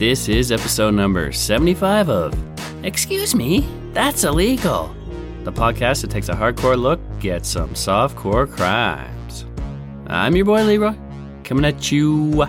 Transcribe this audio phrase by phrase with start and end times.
[0.00, 4.96] This is episode number 75 of Excuse Me, That's Illegal.
[5.44, 9.44] The podcast that takes a hardcore look at some softcore crimes.
[10.06, 10.94] I'm your boy Leroy,
[11.44, 12.46] coming at you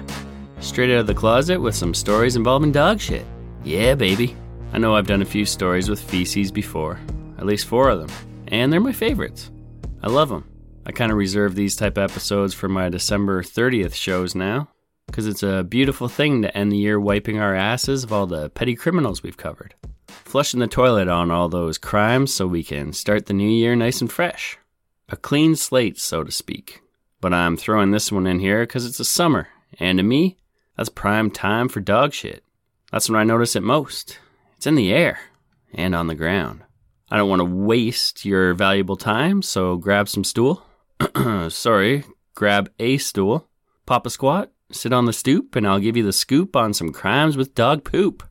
[0.61, 3.25] straight out of the closet with some stories involving dog shit.
[3.65, 4.33] Yeah, baby.
[4.71, 7.01] I know I've done a few stories with feces before,
[7.37, 8.17] at least four of them,
[8.47, 9.51] and they're my favorites.
[10.01, 10.49] I love them.
[10.85, 14.69] I kind of reserve these type episodes for my December 30th shows now,
[15.11, 18.49] because it's a beautiful thing to end the year wiping our asses of all the
[18.51, 19.75] petty criminals we've covered.
[20.07, 23.99] Flushing the toilet on all those crimes so we can start the new year nice
[23.99, 24.57] and fresh.
[25.09, 26.81] A clean slate, so to speak.
[27.19, 30.37] But I'm throwing this one in here because it's a summer, and to me,
[30.77, 32.43] that's prime time for dog shit.
[32.91, 34.17] That's when I notice it most.
[34.55, 35.19] It's in the air
[35.73, 36.63] and on the ground.
[37.09, 40.65] I don't want to waste your valuable time, so grab some stool.
[41.49, 43.49] Sorry, grab a stool,
[43.85, 46.91] pop a squat, sit on the stoop, and I'll give you the scoop on some
[46.91, 48.23] crimes with dog poop.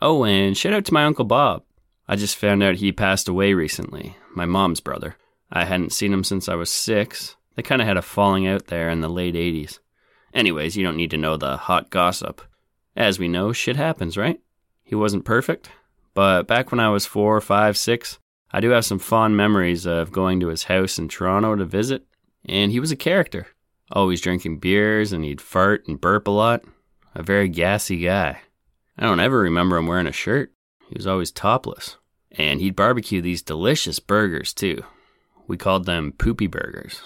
[0.00, 1.64] Oh, and shout out to my Uncle Bob.
[2.06, 5.16] I just found out he passed away recently, my mom's brother.
[5.50, 7.36] I hadn't seen him since I was six.
[7.54, 9.78] They kind of had a falling out there in the late 80s.
[10.34, 12.42] Anyways, you don't need to know the hot gossip.
[12.96, 14.40] As we know, shit happens, right?
[14.82, 15.70] He wasn't perfect,
[16.12, 18.18] but back when I was four, five, six,
[18.52, 22.06] I do have some fond memories of going to his house in Toronto to visit,
[22.44, 23.48] and he was a character.
[23.94, 26.64] Always drinking beers, and he'd fart and burp a lot.
[27.14, 28.40] A very gassy guy.
[28.98, 30.52] I don't ever remember him wearing a shirt.
[30.88, 31.96] He was always topless.
[32.32, 34.82] And he'd barbecue these delicious burgers, too.
[35.46, 37.00] We called them poopy burgers.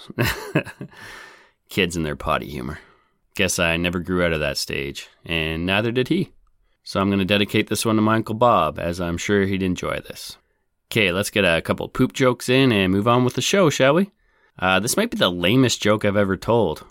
[1.69, 2.79] Kids and their potty humor.
[3.35, 6.33] Guess I never grew out of that stage, and neither did he.
[6.83, 9.61] So I'm going to dedicate this one to my Uncle Bob, as I'm sure he'd
[9.61, 10.37] enjoy this.
[10.87, 13.93] Okay, let's get a couple poop jokes in and move on with the show, shall
[13.93, 14.09] we?
[14.59, 16.85] Uh, this might be the lamest joke I've ever told,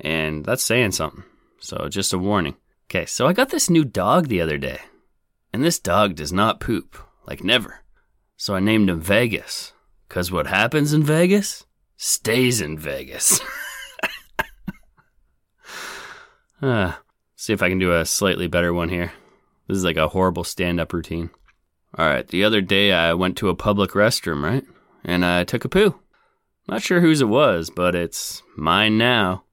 [0.00, 1.22] and that's saying something.
[1.60, 2.56] So just a warning.
[2.90, 4.80] Okay, so I got this new dog the other day,
[5.52, 7.80] and this dog does not poop, like never.
[8.36, 9.72] So I named him Vegas,
[10.08, 11.64] because what happens in Vegas
[11.96, 13.40] stays in Vegas.
[16.62, 16.94] uh,
[17.36, 19.12] see if I can do a slightly better one here.
[19.68, 21.30] This is like a horrible stand up routine.
[21.96, 24.64] All right, the other day I went to a public restroom, right?
[25.04, 26.00] And I took a poo.
[26.66, 29.44] Not sure whose it was, but it's mine now.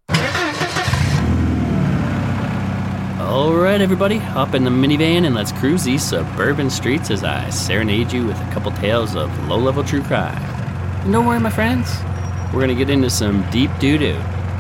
[3.20, 7.50] All right, everybody, hop in the minivan and let's cruise these suburban streets as I
[7.50, 10.42] serenade you with a couple tales of low level true crime.
[11.04, 11.94] And don't worry, my friends,
[12.54, 14.18] we're gonna get into some deep doo doo,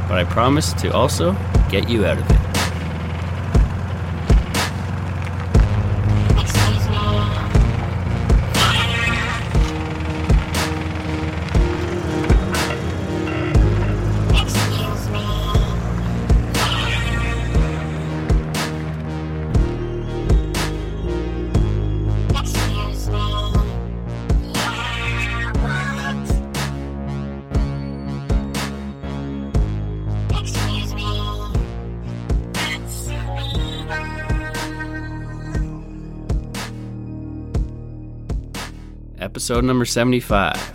[0.09, 1.33] but I promise to also
[1.69, 2.50] get you out of it.
[39.41, 40.71] Episode number 75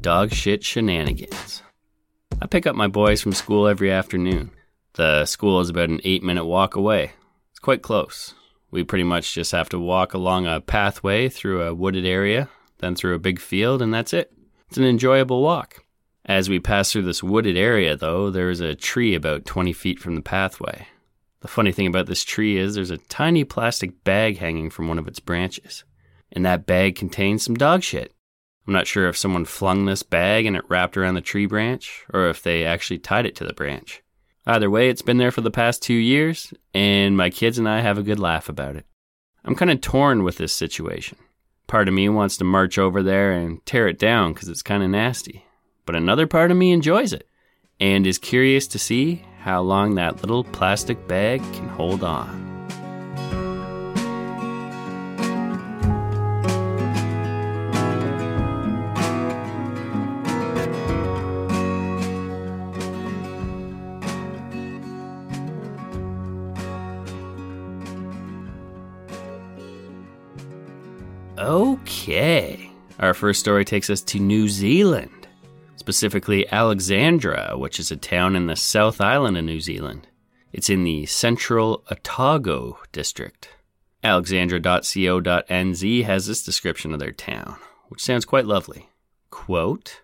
[0.00, 1.62] Dog Shit Shenanigans.
[2.42, 4.50] I pick up my boys from school every afternoon.
[4.94, 7.12] The school is about an eight minute walk away.
[7.52, 8.34] It's quite close.
[8.72, 12.48] We pretty much just have to walk along a pathway through a wooded area,
[12.78, 14.32] then through a big field, and that's it.
[14.66, 15.84] It's an enjoyable walk.
[16.24, 20.00] As we pass through this wooded area, though, there is a tree about 20 feet
[20.00, 20.88] from the pathway.
[21.38, 24.98] The funny thing about this tree is there's a tiny plastic bag hanging from one
[24.98, 25.84] of its branches,
[26.32, 28.12] and that bag contains some dog shit.
[28.66, 32.04] I'm not sure if someone flung this bag and it wrapped around the tree branch,
[32.12, 34.02] or if they actually tied it to the branch.
[34.46, 37.80] Either way, it's been there for the past two years, and my kids and I
[37.80, 38.86] have a good laugh about it.
[39.44, 41.18] I'm kind of torn with this situation.
[41.66, 44.82] Part of me wants to march over there and tear it down because it's kind
[44.82, 45.44] of nasty
[45.88, 47.26] but another part of me enjoys it
[47.80, 52.47] and is curious to see how long that little plastic bag can hold on.
[73.08, 75.18] Our first story takes us to New Zealand
[75.88, 80.06] specifically Alexandra, which is a town in the South Island of New Zealand.
[80.52, 83.48] It's in the Central Otago district.
[84.04, 87.56] Alexandra.co.nz has this description of their town,
[87.88, 88.90] which sounds quite lovely.
[89.30, 90.02] Quote,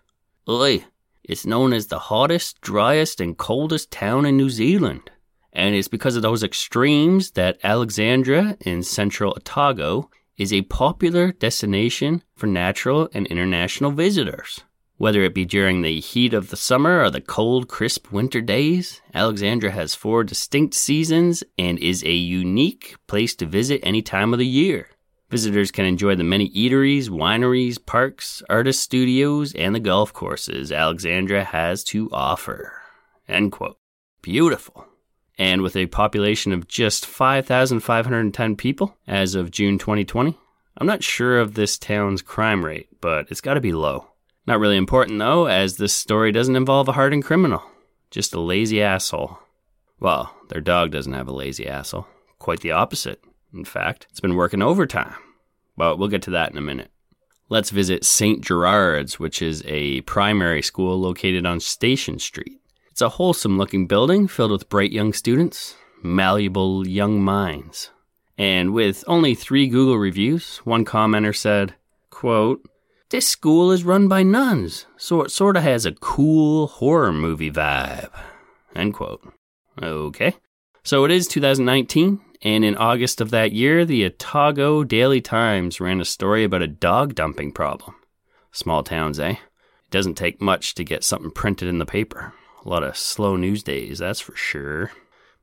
[0.49, 0.85] Oi,
[1.23, 5.11] it's known as the hottest, driest, and coldest town in New Zealand.
[5.53, 12.23] And it's because of those extremes that Alexandra in central Otago is a popular destination
[12.35, 14.63] for natural and international visitors.
[14.97, 19.01] Whether it be during the heat of the summer or the cold, crisp winter days,
[19.13, 24.39] Alexandra has four distinct seasons and is a unique place to visit any time of
[24.39, 24.87] the year.
[25.29, 31.43] Visitors can enjoy the many eateries, wineries, parks, artist studios, and the golf courses Alexandra
[31.43, 32.71] has to offer.
[33.27, 33.77] End quote.
[34.21, 34.87] Beautiful.
[35.37, 40.37] And with a population of just 5,510 people as of June 2020,
[40.77, 44.07] I'm not sure of this town's crime rate, but it's got to be low.
[44.47, 47.63] Not really important though, as this story doesn't involve a hardened criminal,
[48.11, 49.39] just a lazy asshole.
[49.99, 52.07] Well, their dog doesn't have a lazy asshole.
[52.39, 53.21] Quite the opposite.
[53.53, 55.15] In fact, it's been working overtime.
[55.77, 56.91] But we'll get to that in a minute.
[57.47, 58.41] Let's visit St.
[58.41, 62.59] Gerard's, which is a primary school located on Station Street.
[62.95, 67.89] It's a wholesome looking building filled with bright young students, malleable young minds.
[68.37, 71.75] And with only three Google reviews, one commenter said,
[72.09, 72.65] quote,
[73.09, 77.51] this school is run by nuns, so it sort of has a cool horror movie
[77.51, 78.17] vibe.
[78.73, 79.29] End quote.
[79.83, 80.33] Okay.
[80.85, 85.99] So it is 2019, and in August of that year, the Otago Daily Times ran
[85.99, 87.95] a story about a dog dumping problem.
[88.53, 89.31] Small towns, eh?
[89.31, 92.33] It doesn't take much to get something printed in the paper.
[92.65, 94.91] A lot of slow news days, that's for sure.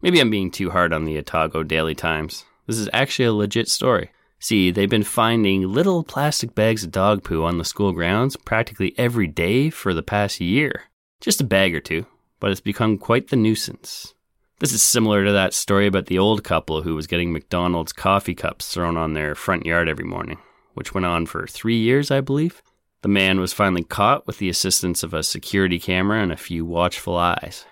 [0.01, 2.45] Maybe I'm being too hard on the Otago Daily Times.
[2.67, 4.11] This is actually a legit story.
[4.41, 8.93] See, they've been finding little plastic bags of dog poo on the school grounds practically
[8.99, 10.83] every day for the past year.
[11.21, 12.07] Just a bag or two,
[12.41, 14.15] but it's become quite the nuisance.
[14.59, 18.35] This is similar to that story about the old couple who was getting McDonald's coffee
[18.35, 20.39] cups thrown on their front yard every morning,
[20.75, 22.63] which went on for three years, I believe.
[23.03, 26.65] The man was finally caught with the assistance of a security camera and a few
[26.65, 27.65] watchful eyes.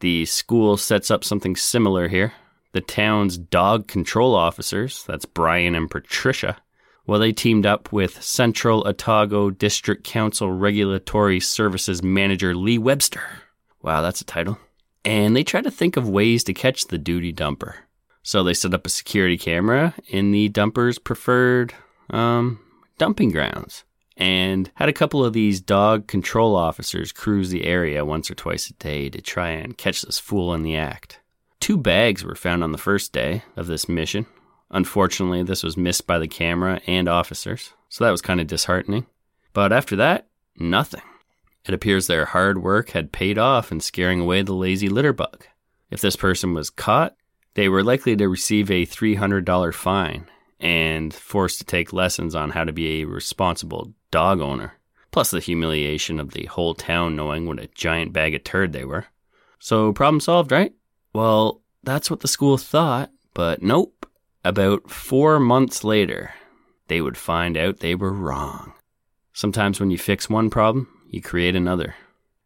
[0.00, 2.32] The school sets up something similar here,
[2.72, 6.58] the town's dog control officers, that's Brian and Patricia,
[7.06, 13.22] well, they teamed up with Central Otago District Council Regulatory Services Manager Lee Webster.
[13.82, 14.58] Wow, that's a title.
[15.04, 17.74] And they tried to think of ways to catch the duty dumper.
[18.22, 21.74] So they set up a security camera in the dumper's preferred
[22.08, 22.58] um,
[22.96, 23.84] dumping grounds
[24.16, 28.70] and had a couple of these dog control officers cruise the area once or twice
[28.70, 31.20] a day to try and catch this fool in the act.
[31.60, 34.26] Two bags were found on the first day of this mission.
[34.70, 39.06] Unfortunately, this was missed by the camera and officers, so that was kind of disheartening.
[39.52, 41.02] But after that, nothing.
[41.66, 45.46] It appears their hard work had paid off in scaring away the lazy litter bug.
[45.90, 47.14] If this person was caught,
[47.54, 50.28] they were likely to receive a $300 fine
[50.60, 54.74] and forced to take lessons on how to be a responsible dog owner,
[55.10, 58.84] plus the humiliation of the whole town knowing what a giant bag of turd they
[58.84, 59.06] were.
[59.58, 60.72] So, problem solved, right?
[61.12, 64.06] Well, that's what the school thought, but nope.
[64.44, 66.32] About four months later,
[66.86, 68.74] they would find out they were wrong.
[69.32, 71.96] Sometimes when you fix one problem, you create another.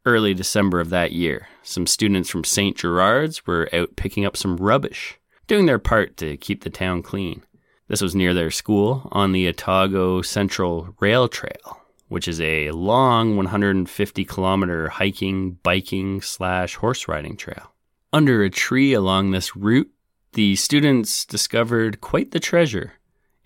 [0.07, 2.79] Early December of that year, some students from St.
[2.79, 7.43] Gerard's were out picking up some rubbish, doing their part to keep the town clean.
[7.89, 11.81] This was near their school on the Otago Central Rail Trail.
[12.09, 17.75] which is a long 150 kilometer hiking, biking, slash horse riding trail.
[18.15, 19.91] Under a tree along this route,
[20.33, 22.95] the students discovered quite the treasure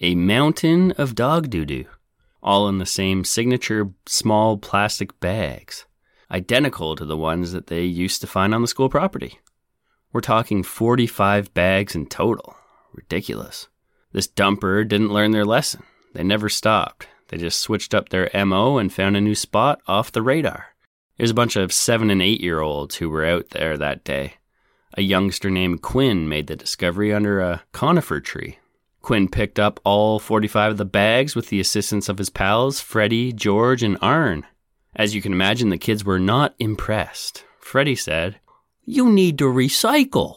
[0.00, 1.87] a mountain of dog doo doo,
[2.42, 5.87] all in the same signature small plastic bags,
[6.30, 9.40] identical to the ones that they used to find on the school property.
[10.12, 12.56] We're talking 45 bags in total.
[12.92, 13.68] Ridiculous.
[14.12, 15.83] This dumper didn't learn their lesson.
[16.14, 17.09] They never stopped.
[17.28, 20.75] They just switched up their MO and found a new spot off the radar.
[21.16, 24.35] There's a bunch of seven and eight year olds who were out there that day.
[24.95, 28.59] A youngster named Quinn made the discovery under a conifer tree.
[29.00, 33.33] Quinn picked up all 45 of the bags with the assistance of his pals, Freddie,
[33.33, 34.47] George, and Arn.
[34.95, 37.45] As you can imagine, the kids were not impressed.
[37.59, 38.38] Freddie said,
[38.85, 40.37] You need to recycle.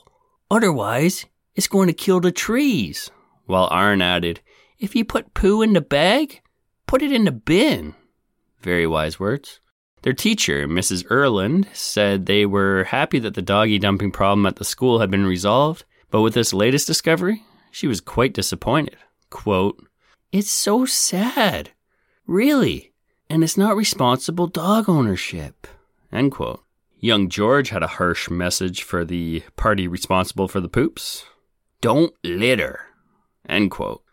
[0.50, 3.12] Otherwise, it's going to kill the trees.
[3.46, 4.42] While Arn added,
[4.80, 6.42] If you put poo in the bag,
[6.88, 7.96] put it in the bin.
[8.62, 9.60] Very wise words.
[10.02, 11.06] Their teacher, Mrs.
[11.10, 15.26] Erland, said they were happy that the doggy dumping problem at the school had been
[15.26, 18.98] resolved, but with this latest discovery, she was quite disappointed.
[19.30, 19.84] Quote,
[20.32, 21.72] It's so sad.
[22.28, 22.94] Really.
[23.30, 25.68] And it's not responsible dog ownership.
[26.12, 26.64] End quote.
[27.00, 31.26] Young George had a harsh message for the party responsible for the poops.
[31.82, 32.82] Don't litter.
[33.48, 34.04] End quote.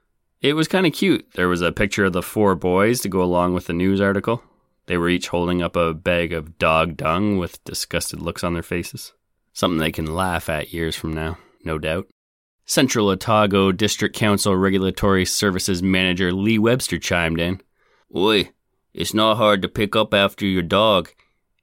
[0.40, 1.26] It was kind of cute.
[1.34, 4.42] There was a picture of the four boys to go along with the news article.
[4.86, 8.62] They were each holding up a bag of dog dung with disgusted looks on their
[8.62, 9.12] faces.
[9.52, 12.08] Something they can laugh at years from now, no doubt.
[12.64, 17.60] Central Otago District Council Regulatory Services Manager Lee Webster chimed in.
[18.16, 18.50] Oi,
[18.94, 21.10] it's not hard to pick up after your dog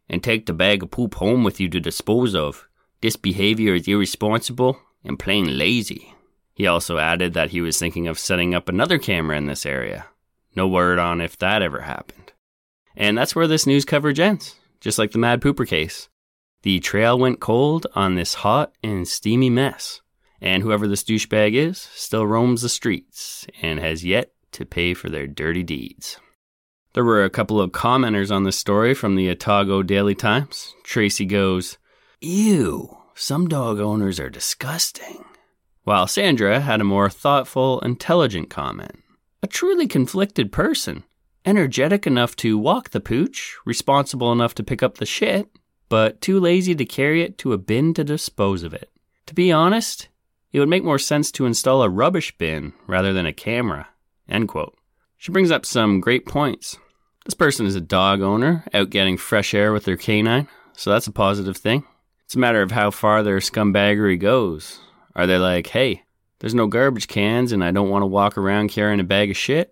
[0.08, 2.68] and take the bag of poop home with you to dispose of.
[3.02, 6.14] This behavior is irresponsible and plain lazy.
[6.60, 10.08] He also added that he was thinking of setting up another camera in this area.
[10.58, 12.34] No word on if that ever happened.
[12.98, 16.10] And that's where this news coverage ends, just like the Mad Pooper case.
[16.64, 20.02] The trail went cold on this hot and steamy mess
[20.42, 25.10] and whoever this douchebag is still roams the streets and has yet to pay for
[25.10, 26.18] their dirty deeds.
[26.94, 30.74] There were a couple of commenters on this story from the Otago Daily Times.
[30.84, 31.78] Tracy goes,
[32.20, 35.24] Ew, some dog owners are disgusting.
[35.90, 39.02] While Sandra had a more thoughtful, intelligent comment.
[39.42, 41.04] A truly conflicted person,
[41.48, 45.50] energetic enough to walk the pooch, responsible enough to pick up the shit,
[45.90, 48.92] but too lazy to carry it to a bin to dispose of it.
[49.26, 50.10] To be honest,
[50.52, 53.88] it would make more sense to install a rubbish bin rather than a camera.
[54.30, 54.78] End quote.
[55.18, 56.78] She brings up some great points.
[57.26, 61.08] This person is a dog owner out getting fresh air with their canine, so that's
[61.08, 61.84] a positive thing.
[62.26, 64.82] It's a matter of how far their scumbaggery goes.
[65.16, 66.04] Are they like, hey,
[66.40, 69.38] there's no garbage cans and I don't want to walk around carrying a bag of
[69.38, 69.72] shit?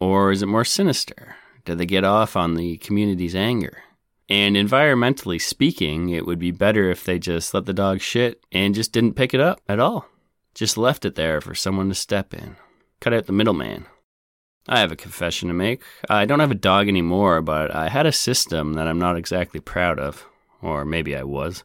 [0.00, 1.36] Or is it more sinister?
[1.64, 3.82] Do they get off on the community's anger?
[4.28, 8.74] And environmentally speaking, it would be better if they just let the dog shit and
[8.74, 10.06] just didn't pick it up at all.
[10.54, 12.56] Just left it there for someone to step in.
[13.00, 13.86] Cut out the middleman.
[14.68, 15.82] I have a confession to make.
[16.10, 19.60] I don't have a dog anymore, but I had a system that I'm not exactly
[19.60, 20.26] proud of.
[20.60, 21.64] Or maybe I was.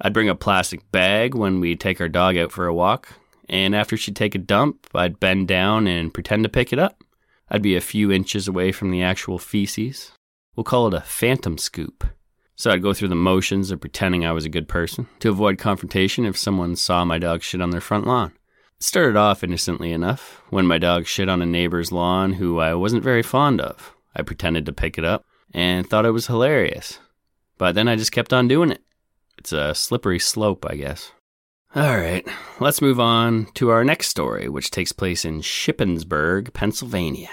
[0.00, 3.08] I'd bring a plastic bag when we take our dog out for a walk,
[3.48, 7.02] and after she'd take a dump, I'd bend down and pretend to pick it up.
[7.48, 10.12] I'd be a few inches away from the actual feces.
[10.54, 12.04] We'll call it a phantom scoop.
[12.56, 15.58] So I'd go through the motions of pretending I was a good person to avoid
[15.58, 18.32] confrontation if someone saw my dog shit on their front lawn.
[18.78, 22.74] It started off innocently enough when my dog shit on a neighbor's lawn who I
[22.74, 23.94] wasn't very fond of.
[24.14, 26.98] I pretended to pick it up and thought it was hilarious.
[27.58, 28.82] But then I just kept on doing it.
[29.46, 31.12] It's a slippery slope, I guess.
[31.72, 32.26] All right,
[32.58, 37.30] let's move on to our next story, which takes place in Shippensburg, Pennsylvania.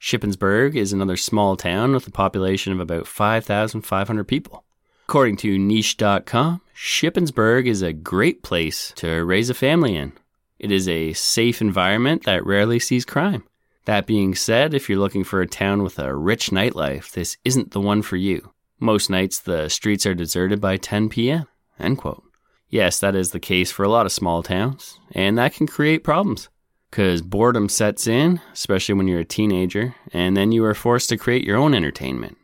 [0.00, 4.64] Shippensburg is another small town with a population of about 5,500 people.
[5.04, 10.14] According to niche.com, Shippensburg is a great place to raise a family in.
[10.58, 13.44] It is a safe environment that rarely sees crime.
[13.84, 17.72] That being said, if you're looking for a town with a rich nightlife, this isn't
[17.72, 18.50] the one for you.
[18.80, 21.46] Most nights the streets are deserted by 10 p.m.
[21.78, 22.24] End quote.
[22.70, 26.02] Yes, that is the case for a lot of small towns, and that can create
[26.02, 26.48] problems
[26.90, 31.16] because boredom sets in, especially when you're a teenager, and then you are forced to
[31.16, 32.36] create your own entertainment.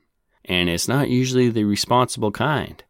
[0.44, 2.82] And it's not usually the responsible kind.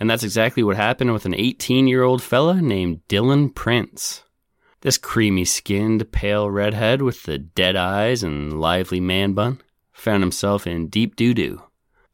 [0.00, 4.22] And that's exactly what happened with an 18 year old fella named Dylan Prince.
[4.80, 9.60] This creamy skinned, pale redhead with the dead eyes and lively man bun
[9.92, 11.62] found himself in deep doo doo.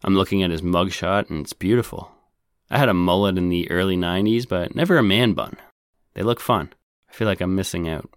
[0.02, 2.12] I'm looking at his mugshot and it's beautiful.
[2.71, 5.57] I had a mullet in the early 90s, but never a man bun.
[6.14, 6.73] They look fun.
[7.09, 8.09] I feel like I'm missing out.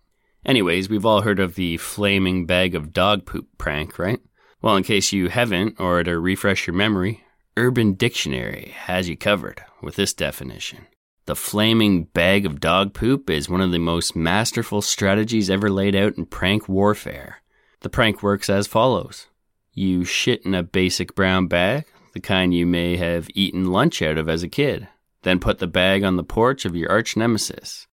[0.45, 4.19] Anyways, we've all heard of the flaming bag of dog poop prank, right?
[4.61, 7.23] Well, in case you haven't, or to refresh your memory,
[7.57, 10.87] Urban Dictionary has you covered with this definition.
[11.25, 15.95] The flaming bag of dog poop is one of the most masterful strategies ever laid
[15.95, 17.41] out in prank warfare.
[17.81, 19.27] The prank works as follows
[19.73, 24.17] You shit in a basic brown bag, the kind you may have eaten lunch out
[24.17, 24.87] of as a kid,
[25.23, 27.87] then put the bag on the porch of your arch nemesis.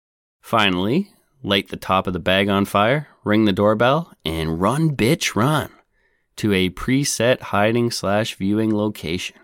[0.41, 1.11] Finally,
[1.43, 5.71] light the top of the bag on fire, ring the doorbell, and run, bitch, run
[6.37, 9.37] to a preset hiding slash viewing location.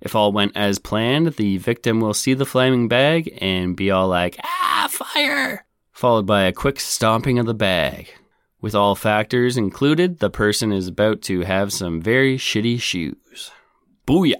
[0.00, 4.08] If all went as planned, the victim will see the flaming bag and be all
[4.08, 5.64] like, ah, fire!
[5.92, 8.12] Followed by a quick stomping of the bag.
[8.62, 13.50] With all factors included, the person is about to have some very shitty shoes.
[14.06, 14.36] Booyah!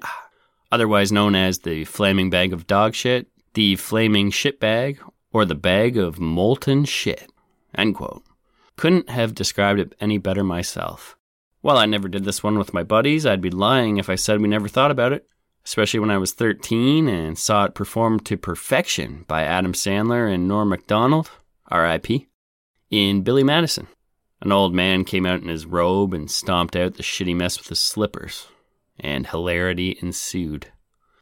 [0.70, 4.98] Otherwise known as the flaming bag of dog shit, the flaming shit bag,
[5.30, 7.30] or the bag of molten shit.
[7.74, 8.22] End quote.
[8.76, 11.18] Couldn't have described it any better myself.
[11.60, 14.40] While I never did this one with my buddies, I'd be lying if I said
[14.40, 15.28] we never thought about it
[15.64, 20.48] especially when I was 13 and saw it performed to perfection by Adam Sandler and
[20.48, 21.30] Norm MacDonald,
[21.70, 22.26] RIP,
[22.90, 23.86] in Billy Madison.
[24.42, 27.68] An old man came out in his robe and stomped out the shitty mess with
[27.68, 28.48] his slippers,
[28.98, 30.66] and hilarity ensued.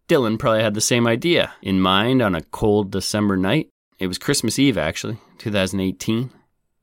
[0.08, 3.68] Dylan probably had the same idea in mind on a cold December night.
[3.98, 6.30] It was Christmas Eve, actually, 2018.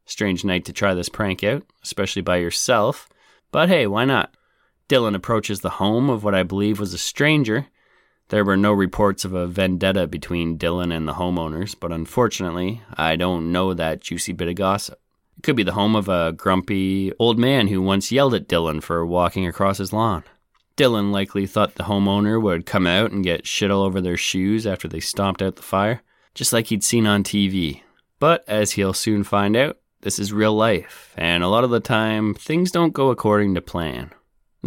[0.06, 3.10] Strange night to try this prank out, especially by yourself.
[3.52, 4.36] But hey, why not?
[4.88, 7.66] Dylan approaches the home of what I believe was a stranger.
[8.30, 13.16] There were no reports of a vendetta between Dylan and the homeowners, but unfortunately, I
[13.16, 15.00] don't know that juicy bit of gossip.
[15.38, 18.82] It could be the home of a grumpy old man who once yelled at Dylan
[18.82, 20.24] for walking across his lawn.
[20.76, 24.68] Dylan likely thought the homeowner would come out and get shit all over their shoes
[24.68, 26.02] after they stomped out the fire,
[26.36, 27.82] just like he'd seen on TV.
[28.20, 31.80] But as he'll soon find out, this is real life, and a lot of the
[31.80, 34.12] time, things don't go according to plan.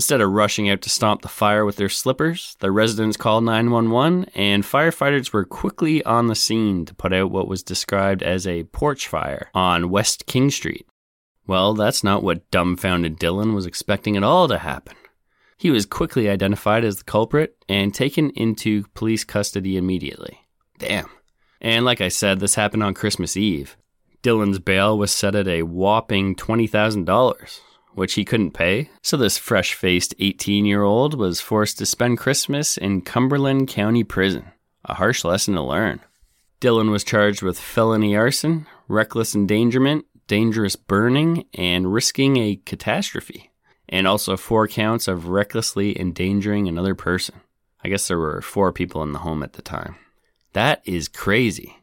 [0.00, 4.30] Instead of rushing out to stomp the fire with their slippers, the residents called 911
[4.34, 8.64] and firefighters were quickly on the scene to put out what was described as a
[8.64, 10.86] porch fire on West King Street.
[11.46, 14.96] Well, that's not what dumbfounded Dylan was expecting at all to happen.
[15.58, 20.40] He was quickly identified as the culprit and taken into police custody immediately.
[20.78, 21.10] Damn.
[21.60, 23.76] And like I said, this happened on Christmas Eve.
[24.22, 27.60] Dylan's bail was set at a whopping $20,000,
[28.00, 28.88] which he couldn't pay.
[29.02, 34.04] So this fresh faced 18 year old was forced to spend Christmas in Cumberland County
[34.04, 34.46] Prison.
[34.86, 36.00] A harsh lesson to learn.
[36.62, 43.50] Dylan was charged with felony arson, reckless endangerment, dangerous burning, and risking a catastrophe,
[43.86, 47.34] and also four counts of recklessly endangering another person.
[47.84, 49.96] I guess there were four people in the home at the time.
[50.54, 51.76] That is crazy.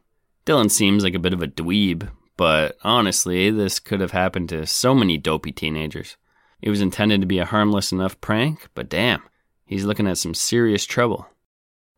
[0.44, 4.64] Dylan seems like a bit of a dweeb, but honestly, this could have happened to
[4.64, 6.16] so many dopey teenagers.
[6.62, 9.22] It was intended to be a harmless enough prank, but damn,
[9.66, 11.26] he's looking at some serious trouble.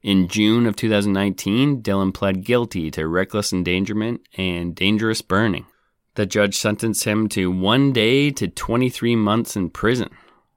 [0.02, 5.66] In June of 2019, Dylan pled guilty to reckless endangerment and dangerous burning.
[6.14, 10.08] The judge sentenced him to one day to 23 months in prison.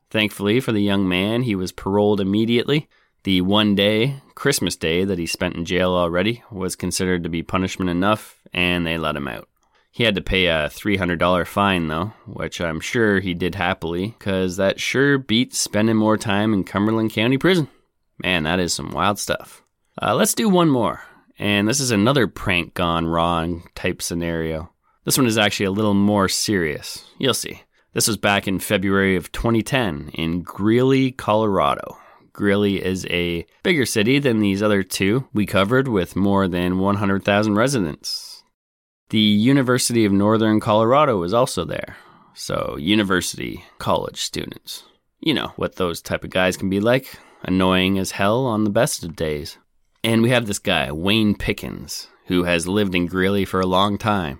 [0.09, 2.87] Thankfully for the young man, he was paroled immediately.
[3.23, 7.43] The one day, Christmas Day, that he spent in jail already was considered to be
[7.43, 9.49] punishment enough, and they let him out.
[9.93, 14.57] He had to pay a $300 fine, though, which I'm sure he did happily, because
[14.57, 17.67] that sure beats spending more time in Cumberland County Prison.
[18.17, 19.61] Man, that is some wild stuff.
[20.01, 21.03] Uh, let's do one more.
[21.37, 24.71] And this is another prank gone wrong type scenario.
[25.05, 27.05] This one is actually a little more serious.
[27.19, 27.61] You'll see.
[27.93, 31.99] This was back in February of 2010 in Greeley, Colorado.
[32.31, 37.53] Greeley is a bigger city than these other two we covered with more than 100,000
[37.53, 38.32] residents.
[39.13, 41.97] The University of Northern Colorado is also there.
[42.33, 44.85] So, university, college students.
[45.19, 47.19] You know what those type of guys can be like.
[47.43, 49.59] Annoying as hell on the best of days.
[50.03, 53.99] And we have this guy, Wayne Pickens, who has lived in Greeley for a long
[53.99, 54.39] time.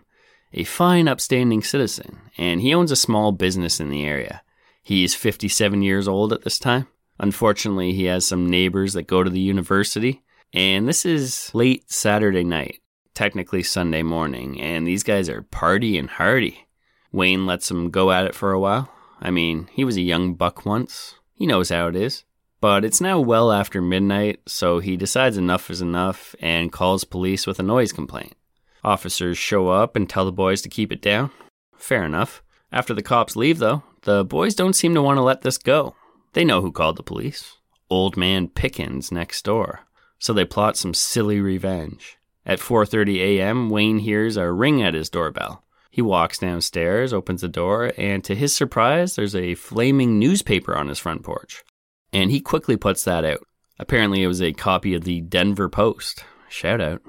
[0.54, 4.42] A fine, upstanding citizen, and he owns a small business in the area.
[4.82, 6.88] He's 57 years old at this time.
[7.20, 12.44] Unfortunately, he has some neighbors that go to the university, and this is late Saturday
[12.44, 12.80] night
[13.14, 16.68] technically Sunday morning, and these guys are party and hardy.
[17.12, 18.92] Wayne lets them go at it for a while.
[19.22, 21.16] I mean, he was a young buck once.
[21.34, 22.24] He knows how it is.
[22.60, 27.46] But it's now well after midnight, so he decides enough is enough and calls police
[27.46, 28.36] with a noise complaint.
[28.84, 31.32] Officers show up and tell the boys to keep it down.
[31.76, 32.42] Fair enough.
[32.72, 35.96] After the cops leave, though, the boys don't seem to want to let this go.
[36.34, 37.58] They know who called the police
[37.90, 39.82] Old Man Pickens next door.
[40.18, 42.18] So they plot some silly revenge.
[42.46, 45.64] At 4:30 a.m., Wayne hears a ring at his doorbell.
[45.90, 50.88] He walks downstairs, opens the door, and to his surprise, there's a flaming newspaper on
[50.88, 51.64] his front porch.
[52.12, 53.46] And he quickly puts that out.
[53.80, 56.26] Apparently, it was a copy of the Denver Post.
[56.50, 57.02] Shout out.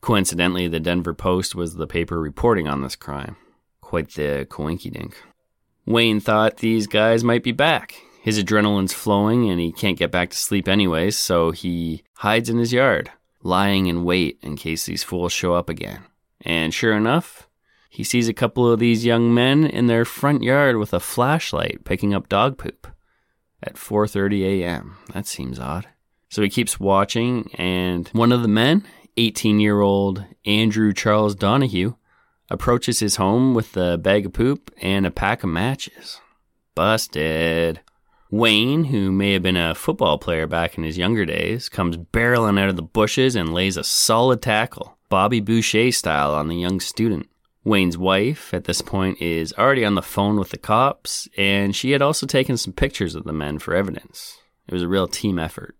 [0.00, 3.36] Coincidentally, the Denver Post was the paper reporting on this crime.
[3.80, 5.14] Quite the coinkydink.
[5.84, 7.94] Wayne thought these guys might be back.
[8.22, 12.58] His adrenaline's flowing and he can't get back to sleep anyways, so he hides in
[12.58, 13.10] his yard,
[13.42, 16.02] lying in wait in case these fools show up again.
[16.42, 17.48] And sure enough,
[17.88, 21.84] he sees a couple of these young men in their front yard with a flashlight
[21.84, 22.86] picking up dog poop
[23.62, 24.96] at 4:30 a.m.
[25.12, 25.88] That seems odd.
[26.28, 28.84] So he keeps watching and one of the men,
[29.16, 31.94] 18-year-old Andrew Charles Donahue,
[32.50, 36.20] approaches his home with a bag of poop and a pack of matches.
[36.74, 37.80] Busted.
[38.30, 42.60] Wayne, who may have been a football player back in his younger days, comes barreling
[42.60, 46.78] out of the bushes and lays a solid tackle, Bobby Boucher style, on the young
[46.78, 47.26] student.
[47.64, 51.92] Wayne's wife, at this point, is already on the phone with the cops, and she
[51.92, 54.36] had also taken some pictures of the men for evidence.
[54.66, 55.74] It was a real team effort.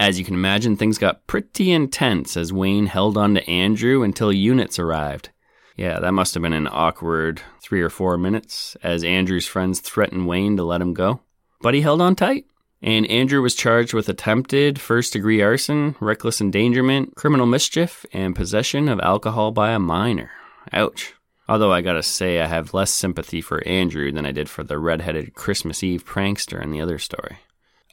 [0.00, 4.32] As you can imagine, things got pretty intense as Wayne held on to Andrew until
[4.32, 5.30] units arrived.
[5.76, 10.26] Yeah, that must have been an awkward three or four minutes as Andrew's friends threatened
[10.26, 11.20] Wayne to let him go.
[11.64, 12.44] But he held on tight.
[12.82, 18.86] And Andrew was charged with attempted first degree arson, reckless endangerment, criminal mischief, and possession
[18.86, 20.30] of alcohol by a minor.
[20.74, 21.14] Ouch.
[21.48, 24.78] Although I gotta say, I have less sympathy for Andrew than I did for the
[24.78, 27.38] redheaded Christmas Eve prankster in the other story.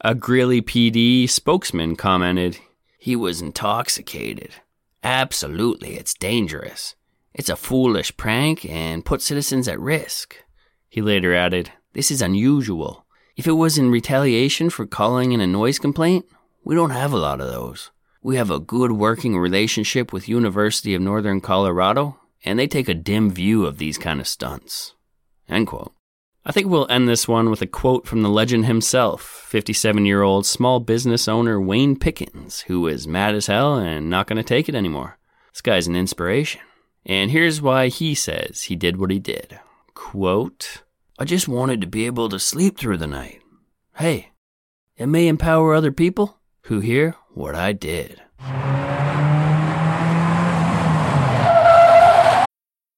[0.01, 2.57] A Greeley PD spokesman commented,
[2.97, 4.51] He was intoxicated.
[5.01, 6.95] Absolutely, it's dangerous.
[7.33, 10.35] It's a foolish prank and puts citizens at risk.
[10.89, 13.05] He later added, This is unusual.
[13.41, 16.27] If it was in retaliation for calling in a noise complaint,
[16.63, 17.89] we don't have a lot of those.
[18.21, 22.93] We have a good working relationship with University of Northern Colorado and they take a
[22.93, 24.93] dim view of these kind of stunts.
[25.49, 25.91] End quote.
[26.45, 30.21] I think we'll end this one with a quote from the legend himself, 57 year
[30.21, 34.43] old small business owner Wayne Pickens, who is mad as hell and not going to
[34.43, 35.17] take it anymore.
[35.51, 36.61] This guy's an inspiration.
[37.07, 39.59] And here's why he says he did what he did.
[39.95, 40.83] Quote,
[41.21, 43.43] I just wanted to be able to sleep through the night.
[43.95, 44.29] Hey,
[44.97, 48.19] it may empower other people who hear what I did.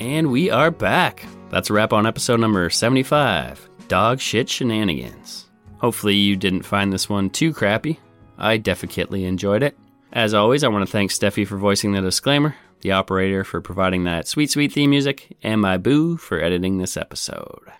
[0.00, 1.26] And we are back.
[1.50, 5.50] That's a wrap on episode number 75 Dog Shit Shenanigans.
[5.76, 8.00] Hopefully, you didn't find this one too crappy.
[8.38, 9.76] I definitely enjoyed it.
[10.10, 14.04] As always, I want to thank Steffi for voicing the disclaimer, the operator for providing
[14.04, 17.70] that sweet, sweet theme music, and my boo for editing this episode.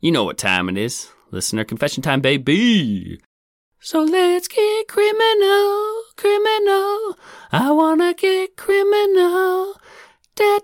[0.00, 1.08] You know what time it is.
[1.32, 3.20] Listener confession time, baby.
[3.80, 7.18] So let's get criminal, criminal.
[7.50, 9.74] I wanna get criminal.
[10.36, 10.60] Da,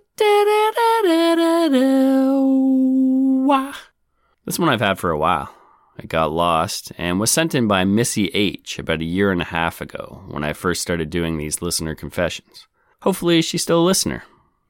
[4.44, 5.52] This one I've had for a while.
[5.98, 9.46] It got lost and was sent in by Missy H about a year and a
[9.46, 12.68] half ago when I first started doing these listener confessions.
[13.02, 14.22] Hopefully, she's still a listener.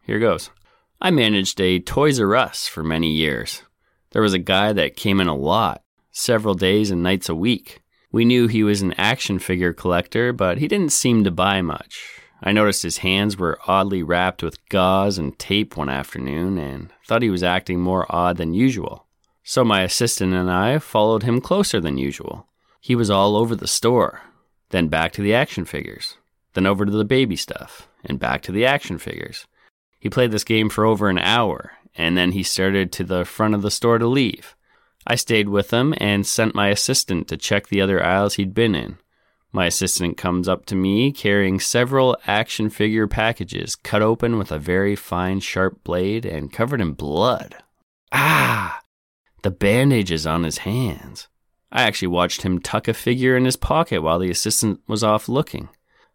[0.02, 0.48] Here goes.
[1.00, 3.62] I managed a Toys R Us for many years.
[4.12, 7.82] There was a guy that came in a lot, several days and nights a week.
[8.10, 12.20] We knew he was an action figure collector, but he didn't seem to buy much.
[12.42, 17.22] I noticed his hands were oddly wrapped with gauze and tape one afternoon and thought
[17.22, 19.06] he was acting more odd than usual.
[19.42, 22.46] So my assistant and I followed him closer than usual.
[22.80, 24.22] He was all over the store,
[24.70, 26.16] then back to the action figures,
[26.54, 29.46] then over to the baby stuff, and back to the action figures.
[29.98, 33.54] He played this game for over an hour, and then he started to the front
[33.54, 34.54] of the store to leave.
[35.06, 38.74] I stayed with him and sent my assistant to check the other aisles he'd been
[38.74, 38.98] in.
[39.54, 44.58] My assistant comes up to me carrying several action figure packages cut open with a
[44.58, 47.54] very fine, sharp blade and covered in blood.
[48.10, 48.80] Ah!
[49.42, 51.28] The bandages on his hands.
[51.70, 55.28] I actually watched him tuck a figure in his pocket while the assistant was off
[55.28, 55.68] looking.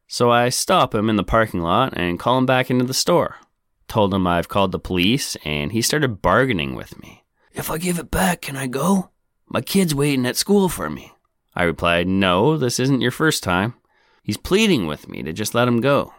[0.06, 3.38] So I stop him in the parking lot and call him back into the store.
[3.88, 7.23] Told him I've called the police, and he started bargaining with me.
[7.54, 9.12] If I give it back, can I go?
[9.47, 11.13] My kid's waiting at school for me.
[11.55, 13.73] I replied, No, this isn't your first time.
[14.23, 16.13] He's pleading with me to just let him go.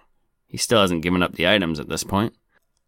[0.47, 2.35] He still hasn't given up the items at this point.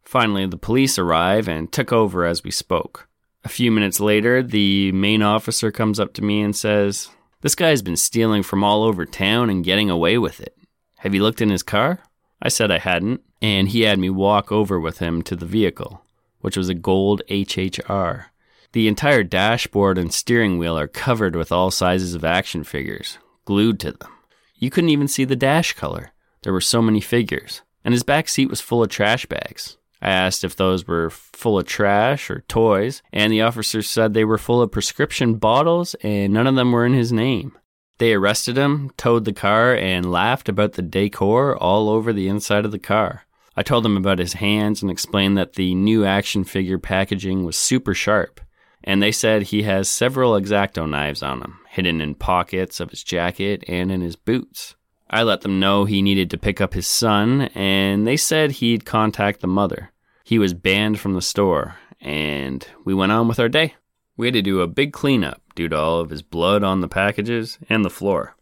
[0.04, 3.08] Finally, the police arrive and took over as we spoke.
[3.44, 7.08] A few minutes later, the main officer comes up to me and says,
[7.40, 10.56] This guy's been stealing from all over town and getting away with it.
[10.98, 12.00] Have you looked in his car?
[12.40, 16.04] I said I hadn't, and he had me walk over with him to the vehicle,
[16.40, 18.26] which was a gold HHR.
[18.72, 23.78] The entire dashboard and steering wheel are covered with all sizes of action figures, glued
[23.80, 24.10] to them.
[24.54, 26.12] You couldn't even see the dash color.
[26.42, 27.60] There were so many figures.
[27.84, 29.76] And his back seat was full of trash bags.
[30.00, 34.24] I asked if those were full of trash or toys, and the officer said they
[34.24, 37.52] were full of prescription bottles and none of them were in his name.
[37.98, 42.64] They arrested him, towed the car, and laughed about the decor all over the inside
[42.64, 43.26] of the car.
[43.54, 47.54] I told them about his hands and explained that the new action figure packaging was
[47.54, 48.40] super sharp
[48.84, 53.02] and they said he has several X-Acto knives on him, hidden in pockets of his
[53.02, 54.74] jacket and in his boots.
[55.08, 58.86] I let them know he needed to pick up his son, and they said he'd
[58.86, 59.90] contact the mother.
[60.24, 63.74] He was banned from the store, and we went on with our day.
[64.16, 66.88] We had to do a big cleanup due to all of his blood on the
[66.88, 68.36] packages and the floor.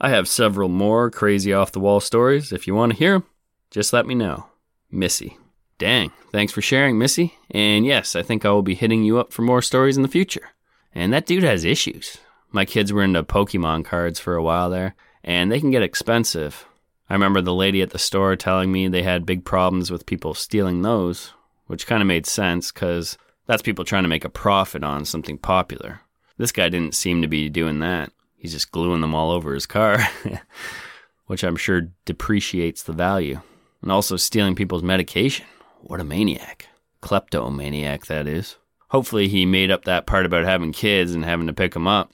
[0.00, 2.52] I have several more crazy off the wall stories.
[2.52, 3.24] If you want to hear them,
[3.70, 4.46] just let me know.
[4.90, 5.38] Missy.
[5.78, 7.34] Dang, thanks for sharing, Missy.
[7.50, 10.08] And yes, I think I will be hitting you up for more stories in the
[10.08, 10.50] future.
[10.94, 12.16] And that dude has issues.
[12.50, 16.66] My kids were into Pokemon cards for a while there, and they can get expensive.
[17.10, 20.32] I remember the lady at the store telling me they had big problems with people
[20.32, 21.34] stealing those,
[21.66, 25.36] which kind of made sense because that's people trying to make a profit on something
[25.36, 26.00] popular.
[26.38, 28.10] This guy didn't seem to be doing that.
[28.36, 29.98] He's just gluing them all over his car,
[31.26, 33.40] which I'm sure depreciates the value.
[33.82, 35.46] And also stealing people's medication.
[35.86, 36.66] What a maniac.
[37.00, 38.56] Kleptomaniac, that is.
[38.88, 42.12] Hopefully, he made up that part about having kids and having to pick them up.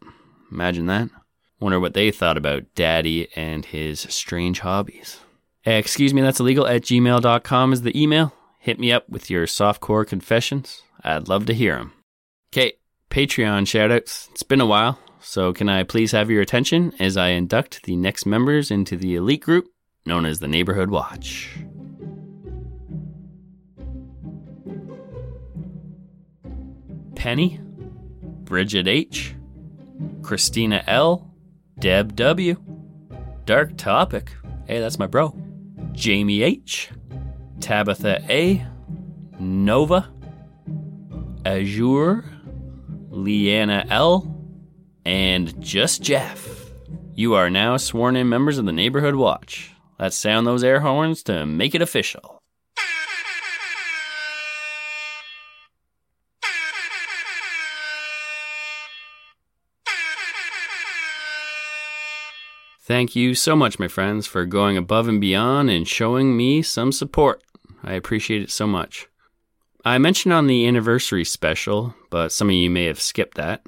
[0.51, 1.09] Imagine that.
[1.59, 5.21] Wonder what they thought about daddy and his strange hobbies.
[5.65, 8.35] Eh, excuse me, that's illegal at gmail.com is the email.
[8.59, 10.83] Hit me up with your softcore confessions.
[11.03, 11.93] I'd love to hear them.
[12.53, 12.75] Okay,
[13.11, 14.31] Patreon shoutouts.
[14.33, 17.97] It's been a while, so can I please have your attention as I induct the
[17.97, 19.69] next members into the elite group
[20.05, 21.57] known as the Neighborhood Watch?
[27.23, 29.37] Penny, Bridget H,
[30.23, 31.33] Christina L,
[31.79, 32.57] Deb W,
[33.45, 34.33] Dark Topic,
[34.67, 35.33] hey, that's my bro,
[35.93, 36.91] Jamie H,
[37.61, 38.67] Tabitha A,
[39.39, 40.13] Nova,
[41.47, 42.25] Azure,
[43.11, 44.37] Leanna L,
[45.07, 46.73] and Just Jeff.
[47.15, 49.71] You are now sworn in members of the Neighborhood Watch.
[49.97, 52.42] Let's sound those air horns to make it official.
[62.93, 66.93] Thank you so much, my friends, for going above and beyond and showing me some
[66.93, 67.43] support.
[67.83, 69.09] I appreciate it so much.
[69.83, 73.65] I mentioned on the anniversary special, but some of you may have skipped that.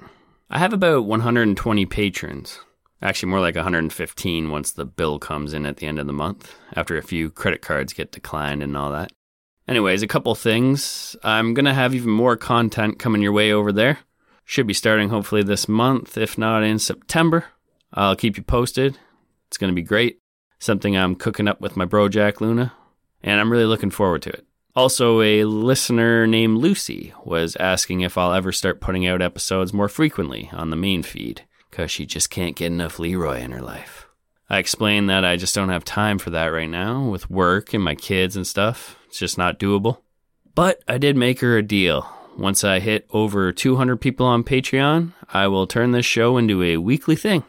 [0.51, 2.61] I have about 120 patrons.
[3.01, 6.55] Actually, more like 115 once the bill comes in at the end of the month,
[6.77, 9.11] after a few credit cards get declined and all that.
[9.67, 11.17] Anyways, a couple things.
[11.25, 14.01] I'm going to have even more content coming your way over there.
[14.45, 17.47] Should be starting hopefully this month, if not in September.
[17.95, 18.99] I'll keep you posted.
[19.55, 20.19] It's going to be great.
[20.59, 22.73] Something I'm cooking up with my bro Jack Luna,
[23.23, 24.45] and I'm really looking forward to it.
[24.75, 29.89] Also, a listener named Lucy was asking if I'll ever start putting out episodes more
[29.89, 34.09] frequently on the main feed, because she just can't get enough Leroy in her life.
[34.51, 37.85] I explained that I just don't have time for that right now with work and
[37.85, 38.99] my kids and stuff.
[39.07, 39.99] It's just not doable.
[40.57, 42.13] But I did make her a deal.
[42.37, 46.79] Once I hit over 200 people on Patreon, I will turn this show into a
[46.79, 47.45] weekly thing.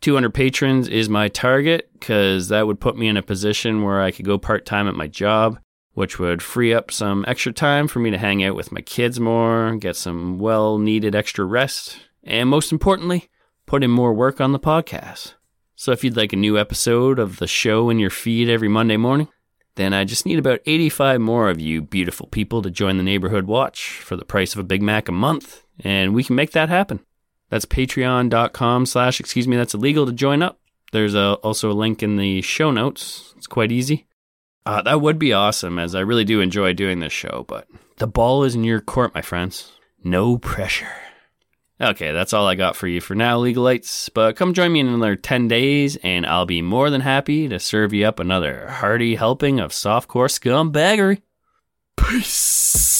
[0.00, 4.10] 200 patrons is my target because that would put me in a position where I
[4.10, 5.58] could go part time at my job,
[5.92, 9.20] which would free up some extra time for me to hang out with my kids
[9.20, 13.28] more, get some well needed extra rest, and most importantly,
[13.66, 15.34] put in more work on the podcast.
[15.76, 18.96] So if you'd like a new episode of the show in your feed every Monday
[18.96, 19.28] morning,
[19.76, 23.46] then I just need about 85 more of you beautiful people to join the neighborhood
[23.46, 26.68] watch for the price of a Big Mac a month, and we can make that
[26.68, 27.00] happen.
[27.50, 30.58] That's patreon.com slash excuse me, that's illegal to join up.
[30.92, 33.34] There's a, also a link in the show notes.
[33.36, 34.06] It's quite easy.
[34.66, 38.06] Uh, that would be awesome, as I really do enjoy doing this show, but the
[38.06, 39.72] ball is in your court, my friends.
[40.02, 40.88] No pressure.
[41.80, 44.10] Okay, that's all I got for you for now, Legalites.
[44.12, 47.58] But come join me in another 10 days, and I'll be more than happy to
[47.58, 51.22] serve you up another hearty helping of softcore scumbaggery.
[51.96, 52.99] Peace.